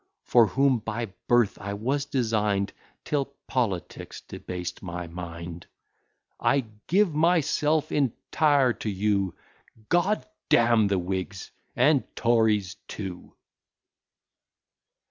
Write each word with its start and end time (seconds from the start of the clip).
For 0.23 0.47
whom 0.47 0.79
by 0.79 1.13
birth 1.27 1.59
I 1.59 1.75
was 1.75 2.05
design'd, 2.05 2.73
Till 3.05 3.25
politics 3.45 4.19
debased 4.19 4.81
my 4.81 5.05
mind; 5.05 5.67
I 6.39 6.65
give 6.87 7.13
myself 7.13 7.91
entire 7.91 8.73
to 8.73 8.89
you; 8.89 9.35
G 9.91 9.99
d 10.01 10.23
d 10.49 10.57
n 10.57 10.87
the 10.87 10.97
Whigs 10.97 11.51
and 11.75 12.03
Tories 12.15 12.77
too! 12.87 13.35